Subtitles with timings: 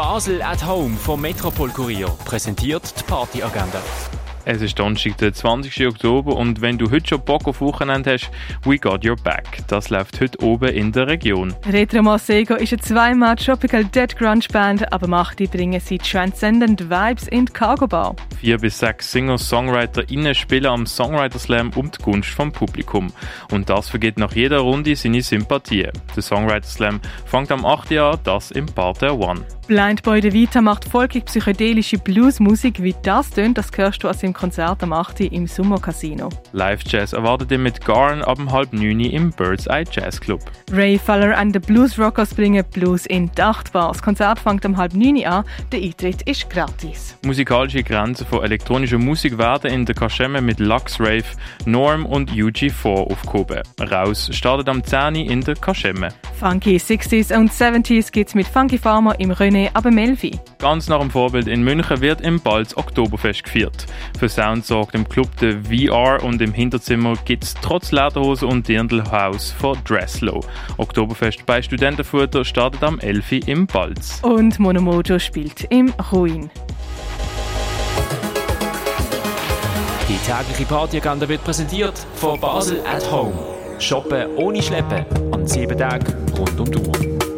[0.00, 3.82] Basel at Home vom Metropol Kurier präsentiert die Partyagenda.
[4.46, 5.86] Es ist Donnerstag, der 20.
[5.86, 8.30] Oktober und wenn du heute schon Bock auf Wochenende hast,
[8.64, 9.58] we got your back.
[9.68, 11.54] Das läuft heute oben in der Region.
[11.70, 16.88] Retro Masego ist eine zweimal Tropical Dead Grunge Band, aber macht die bringen sie Transcendent
[16.88, 18.16] Vibes in die Cargo Bar.
[18.40, 23.12] Vier bis sechs Singer-SongwriterInnen spielen am Songwriter Slam um die Gunst vom Publikum.
[23.52, 25.88] Und das vergeht nach jeder Runde seine Sympathie.
[26.16, 27.90] Der Songwriter Slam fängt am 8.
[27.90, 29.44] Jahr, das im Part der One.
[29.66, 32.82] Blind Boy De Vita macht folglich psychedelische Bluesmusik.
[32.82, 35.20] Wie das tönt, das hörst du an seinem Konzert am 8.
[35.20, 36.28] im Sumo Casino.
[36.52, 40.40] Live Jazz erwartet ihr mit Garn ab um halb 9 im Bird's Eye Jazz Club.
[40.72, 43.88] Ray Fuller and the Blues Rockers bringen Blues in die Achtbar.
[43.88, 45.44] Das Konzert fängt um halb 9 an.
[45.72, 47.16] Der Eintritt ist gratis.
[47.24, 51.24] Musikalische Grenzen von elektronischer Musik werden in der Kaschemme mit Lux Rave,
[51.64, 53.62] Norm und UG4 aufgehoben.
[53.80, 56.08] Raus startet am 10 in der Kaschemme.
[56.40, 60.40] Funky 60s und 70s gibt's mit Funky Farmer im René aber Melvi.
[60.58, 63.84] Ganz nach dem Vorbild in München wird im Balz Oktoberfest gefeiert.
[64.18, 69.52] Für Sound sorgt im Club der VR und im Hinterzimmer gibt's trotz Lederhose und Dirndlhaus
[69.52, 70.40] von Dresslow.
[70.78, 73.32] Oktoberfest bei Studentenfutter startet am 11.
[73.46, 74.20] im Balz.
[74.22, 76.48] Und Monomoto spielt im Ruin.
[80.08, 83.59] Die tägliche Partyagenda wird präsentiert von Basel at Home.
[83.80, 87.29] Shoppen ohne Schleppen an sieben Tagen rund um die Uhr.